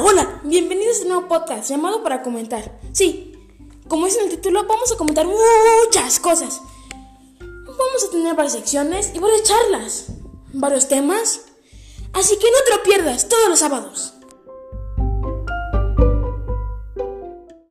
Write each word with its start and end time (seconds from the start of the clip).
Hola, 0.00 0.40
bienvenidos 0.44 0.90
a 0.90 0.92
este 0.98 1.08
nuevo 1.08 1.26
podcast 1.26 1.68
llamado 1.68 2.04
para 2.04 2.22
comentar. 2.22 2.78
Sí, 2.92 3.32
como 3.88 4.06
es 4.06 4.16
en 4.16 4.26
el 4.26 4.30
título, 4.30 4.64
vamos 4.64 4.92
a 4.92 4.96
comentar 4.96 5.26
muchas 5.26 6.20
cosas. 6.20 6.60
Vamos 7.40 8.04
a 8.06 8.10
tener 8.12 8.36
varias 8.36 8.52
secciones 8.52 9.10
y 9.12 9.18
varias 9.18 9.42
charlas, 9.42 10.06
varios 10.52 10.86
temas. 10.86 11.40
Así 12.12 12.38
que 12.38 12.48
no 12.48 12.58
te 12.64 12.76
lo 12.76 12.82
pierdas 12.84 13.28
todos 13.28 13.48
los 13.48 13.58
sábados. 13.58 14.14